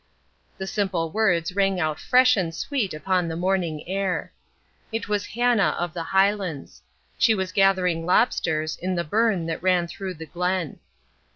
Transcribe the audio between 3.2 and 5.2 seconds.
the morning air. It